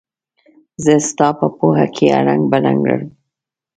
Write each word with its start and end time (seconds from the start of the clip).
زه 0.83 0.93
ستا 1.09 1.27
په 1.39 1.47
پوهه 1.57 1.85
کې 1.95 2.07
اړنګ 2.19 2.43
بړنګ 2.51 2.79
لرم. 2.89 3.11